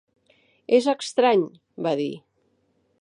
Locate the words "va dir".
1.89-2.11